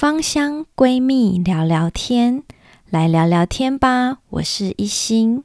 [0.00, 2.42] 芳香闺蜜聊聊天，
[2.88, 4.16] 来聊聊天吧。
[4.30, 5.44] 我是一心，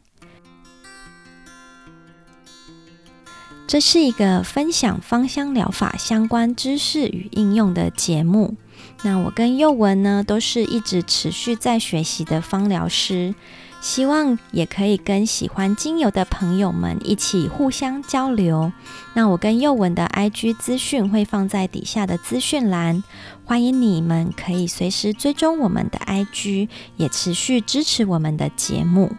[3.68, 8.55] 这是一个分享芳香疗法相关知识与应用的节目。
[9.04, 13.35] 那我跟佑文呢，都是一直持续在学习的芳疗师。
[13.82, 18.71] 希望也可以跟喜欢精油的朋友们一起互相交流。
[19.14, 23.04] 那我跟佑文的 IG 资讯会放在底下的资讯栏，
[23.46, 29.11] 欢迎你们可以随时追踪我们的 IG，也持续支持我们的节目。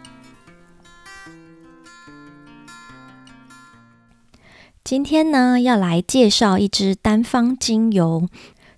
[4.83, 8.27] 今天呢，要来介绍一支单方精油，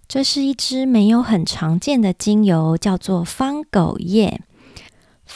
[0.08, 4.42] 这是一支没有很常见的精油，叫做方狗叶。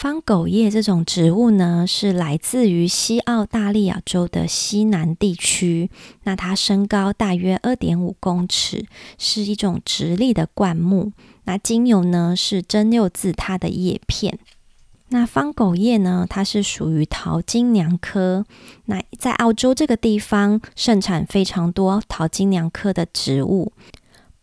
[0.04, 5.90] 方狗叶这种植物呢，是来自于西澳大利亚州的西南地区。
[6.24, 8.86] 那它身高大约二点五公尺，
[9.18, 11.14] 是一种直立的灌木。
[11.46, 14.38] 那精油呢，是蒸馏自它的叶片。
[15.08, 18.46] 那方狗叶呢，它是属于桃金娘科。
[18.88, 23.72] 那在澳洲这个地方，盛产非常多桃金娘科的植物。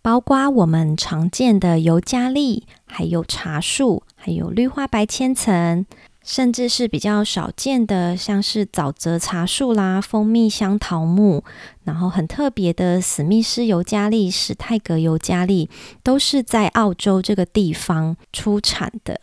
[0.02, 5.84] 包括我们常见的尤加利，还有茶树，还有绿花白千层，
[6.24, 11.44] 甚至是比较少见的，像是沼泽茶树啦、蜂蜜香桃木，
[11.84, 15.68] 然后很特别的史密斯尤加利、史泰格尤加利，
[16.02, 19.20] 都是在澳洲这个地方出产的。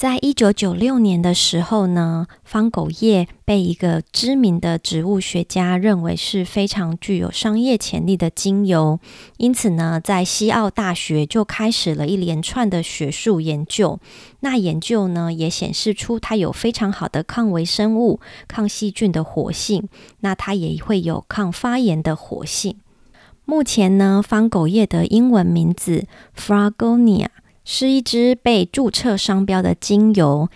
[0.00, 8.98] 在一九九六年的时候呢，方狗叶被一个知名的植物学家认为是非常具有商业潜力的精油，
[9.36, 14.00] 因此呢，在西澳大学就开始了一连串的学术研究。
[14.40, 19.86] 那研究呢，也显示出它有非常好的抗微生物、抗细菌的活性，
[20.20, 22.74] 那它也会有抗发炎的活性。
[23.44, 27.26] 目前呢，方狗叶的英文名字 Fragonia。
[27.64, 30.48] 是一支被注册商标的精油，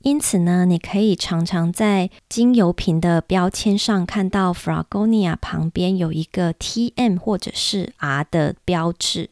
[0.00, 9.30] 因此呢，你可以常常在精油瓶的标签上看到 Fragonia 旁边有一个 TM 或者是 R 的标志。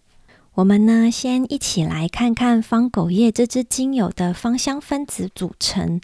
[0.54, 6.00] 我们呢，先一起来看看方狗叶这支精油的芳香分子组成。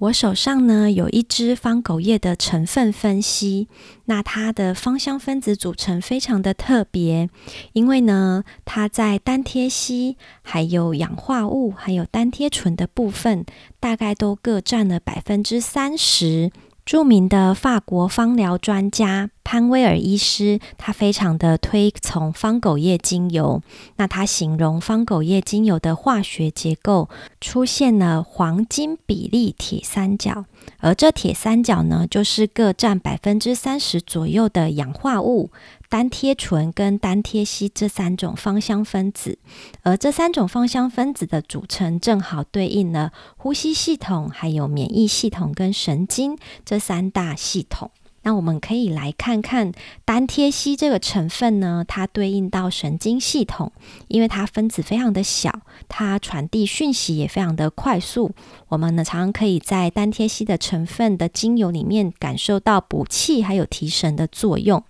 [0.00, 3.68] 我手上呢，有一支方狗叶的成分分析，
[4.06, 7.28] 那它的芳香分子组成非常的特别，
[7.74, 13.44] 因为呢，它在单萜烯、还有氧化物、还有单萜醇的部分，
[13.78, 16.50] 大概都各占了百分之三十。
[16.86, 23.62] 著名的法国芳疗专家潘威尔医师，他非常的推崇方狗叶精油。
[23.96, 27.08] 那他形容方狗叶精油的化学结构
[27.40, 30.44] 出现了黄金比例铁三角，
[30.78, 35.50] 而这铁三角呢，就是各占百分之三十左右的氧化物。
[35.88, 39.40] 单萜醇跟单萜烯这三种芳香分子，
[39.82, 47.90] 而这三种芳香分子的组成正好对应了呼吸系统、还有免疫系统跟神经这三大系统。
[48.22, 49.72] 那我们可以来看看
[50.04, 53.72] 单萜烯这个成分呢，它对应到神经系统，
[54.08, 58.32] 因为它分子非常的小，它传递讯息也非常的快速。
[58.68, 64.82] 我们呢，常常可以在单萜烯的成分的精油里面感受到补气还有提神的作用。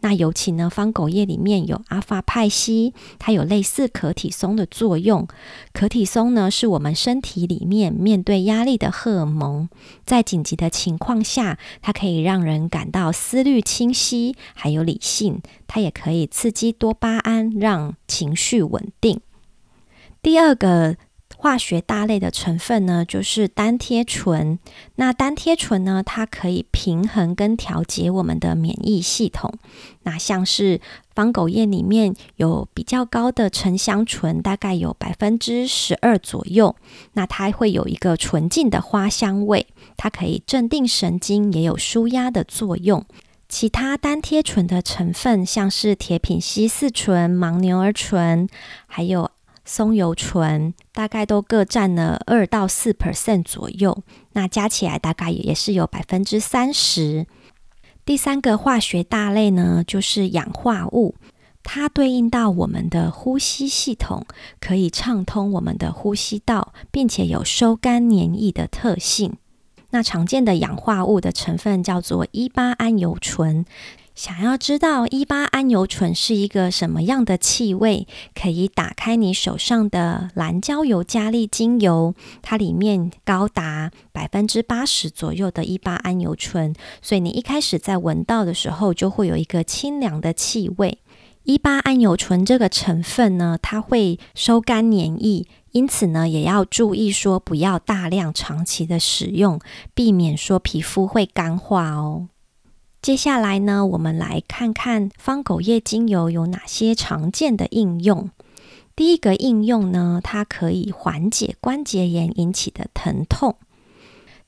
[0.00, 5.26] 那尤其呢，方狗叶里面有阿法派烯，它有类似可体松的作用。
[5.72, 9.68] 可体松呢，是我们身体里面面对压力的荷尔蒙，
[10.04, 15.40] 在紧急的情况下，它可以让人感到思虑清晰，还有理性。
[15.68, 19.20] 它也可以刺激多巴胺，让情绪稳定。
[20.20, 20.96] 第二个。
[21.44, 24.58] 化学大类的成分呢，就是单萜醇。
[24.94, 29.52] 那单萜醇呢，它可以平衡跟调节我们的免疫系统。
[30.04, 30.80] 那像是
[31.14, 36.74] 方狗叶里面有比较高的沉香醇，大概有百分之十二左右。
[37.12, 39.66] 那它会有一个纯净的花香味，
[39.98, 43.04] 它可以镇定神经，也有舒压的作用。
[43.50, 48.48] 其他单萜醇的成分，像是铁品烯四醇、盲牛儿醇，
[48.86, 49.30] 还有。
[49.64, 54.02] 松油醇大概都各占了二到四 percent 左右，
[54.32, 57.26] 那加起来大概也是有百分之三十。
[58.04, 61.14] 第三个化学大类呢，就是氧化物，
[61.62, 64.26] 它对应到我们的呼吸系统，
[64.60, 69.34] 可以畅通我们的呼吸道，并且有收干黏液的特性。
[69.90, 73.64] 那常见的氧化物的成分叫做一巴胺油醇。
[74.14, 86.72] 想要知道一八桉油醇是一个什么样的气味，可以打开你手上的蓝椒尤加利精油，它里面高达百分之八十左右的一八桉油醇，
[87.02, 90.98] 所以你一开始在闻到的时候就会有一个清凉的气味。
[91.42, 99.60] 一八桉油醇这个成分呢，它会收干黏液，因此呢，也要注意说不要大量长期的使用，
[99.92, 102.28] 避免说皮肤会干化哦。
[103.04, 108.30] 接下来呢，我们来看看方狗叶精油有哪些常见的应用。
[108.96, 113.56] 第一个应用呢，它可以缓解关节炎引起的疼痛。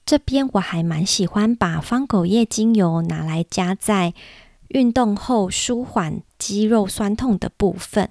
[0.06, 4.14] 这边我还蛮喜欢把方狗叶精油拿来加在
[4.68, 8.08] 运动后舒缓肌肉酸痛的部分。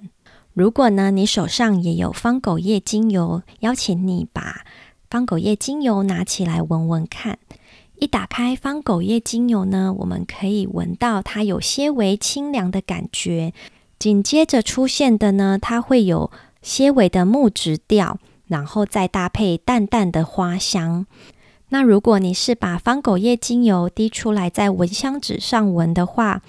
[0.52, 4.64] 如果呢，你手上也有方狗叶精油，邀请你把
[5.10, 7.40] 方狗叶精油拿起来闻闻看。
[7.98, 13.52] 一打开方狗叶精油呢，我们可以闻到它有些微清凉的感觉。
[13.98, 21.06] 紧接着出现的呢，它会有些微的木质调，然后再搭配淡淡的花香。
[21.70, 26.42] 那如果你是把方狗叶精油滴出来在闻香纸上闻的话，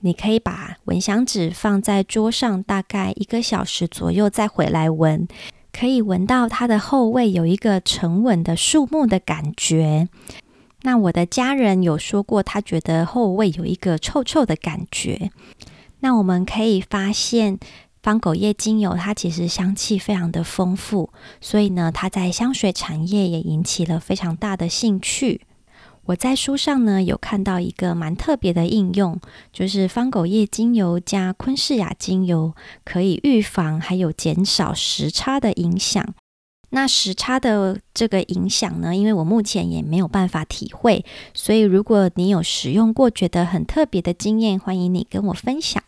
[0.00, 5.28] 你可以把闻香纸放在桌上，大概一个小时左右再回来闻，
[5.72, 10.08] 可以闻到它的后味有一个沉稳的树木的感觉。
[10.82, 15.30] 那我的家人有说过，他觉得后味有一个臭臭的感觉。
[16.00, 17.58] 那我们可以发现，
[18.02, 21.10] 方狗叶精油它其实香气非常的丰富，
[21.40, 25.42] 所以呢，它在香水产业也引起了非常大的兴趣。
[26.06, 29.20] 我在书上呢有看到一个蛮特别的应用，
[29.52, 32.54] 就是方狗叶精油加昆士亚精油
[32.84, 36.14] 可以预防还有减少时差的影响。
[36.70, 45.82] 那时差的这个影响呢，因为我目前也没有办法体会，所以如果你有使用过觉得很特别的经验，欢迎你跟我分享。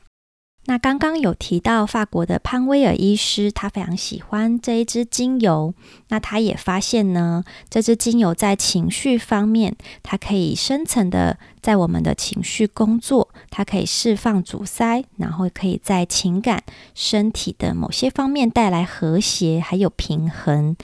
[0.67, 5.75] 那刚刚有提到法国的潘威尔医师，他非常喜欢这一支精油。
[6.09, 9.75] 那他也发现呢，这支精油在情绪方面，
[10.05, 16.63] 它可以深层的在我们的情绪工作，它可以释放阻塞，然后可以在情感、
[16.95, 20.77] 身体的某些方面带来和谐还有平衡。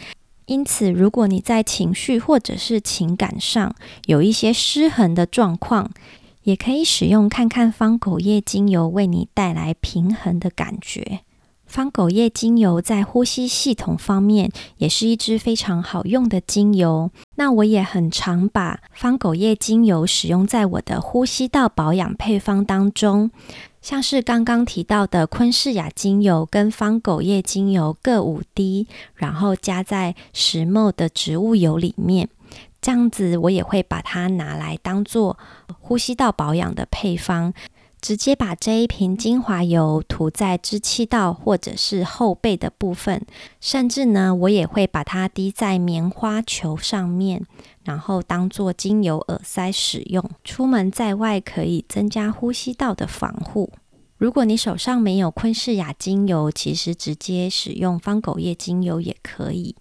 [0.46, 3.74] 因此，如果你在情绪或者是情感上
[4.06, 5.90] 有一些失衡的状况，
[6.43, 11.20] 也可以使用看看方狗叶精油，为你带来平衡的感觉。
[11.67, 17.11] 方狗叶精油在呼吸系统方面也是一支非常好用的精油。
[17.35, 23.31] 那我也很常把方狗叶精油使用在我的呼吸道保养配方当中，
[23.82, 32.31] 像是刚刚提到的昆士亚精油跟方狗叶精油各五滴，然后加在石墨的植物油里面。
[32.80, 35.38] 这样子，我也会把它拿来当做
[35.80, 37.52] 呼吸道保养的配方，
[38.00, 43.26] 直接把这一瓶精华油涂在支气道或者是后背的部分，
[43.60, 47.44] 甚至呢，我也会把它滴在棉花球上面，
[47.82, 50.24] 然后当做精油耳塞使用。
[50.44, 53.72] 出门在外可以增加呼吸道的防护。
[54.16, 59.74] 如果你手上没有昆士亚精油，其实直接使用方狗叶精油也可以。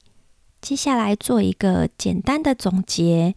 [0.67, 3.35] 接下来做一个简单的总结。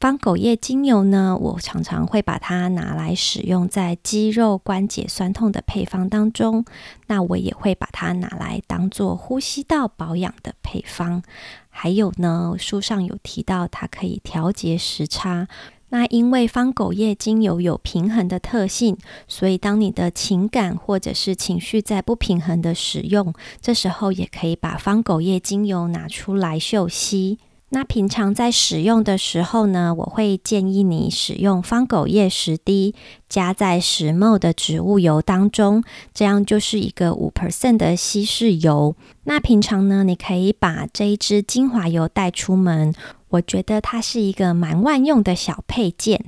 [0.00, 6.64] 方狗叶精油呢，我常常会把它拿来使用在肌肉关节酸痛的配方当中。
[7.08, 11.22] 那我也会把它拿来当做呼吸道保养的配方。
[11.68, 15.48] 还有呢，书上有提到它可以调节时差。
[15.90, 18.96] 那因为方狗叶精油有平衡的特性，
[19.28, 27.38] 所以当你的情感或者是情绪在不平衡的使用，这时候也可以把方狗叶精油拿出来嗅吸。
[27.72, 32.96] 那平常在使用的时候呢，我会建议你使用方狗叶十滴，
[33.28, 38.96] 加在石墨的植物油当中，这样就是一个五 percent 的稀释油。
[39.22, 42.92] 那平常呢，你可以把这一支精华油带出门，
[43.28, 46.24] 我觉得它是一个蛮万用的小配件。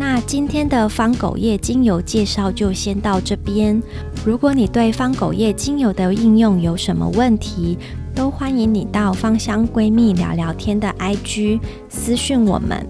[0.00, 3.82] 那今天的方狗叶精油介绍就先到这边。
[4.24, 7.76] 如果你对方狗叶精油的应用有什么问题，
[8.14, 12.82] 都欢迎你到芳香闺蜜聊聊天的 IG 私讯我们。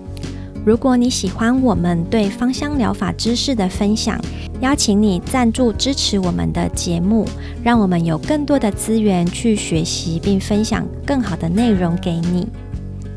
[0.64, 4.16] 如果你喜欢我们对芳香疗法知识的分享，
[4.60, 7.26] 邀请你赞助支持我们的节目，
[7.64, 12.46] 让我们有更多的资源去学习并分享更好的内容给你。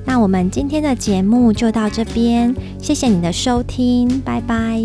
[0.06, 4.82] 那我们今天的节目就到这边，谢谢你的收听，拜拜。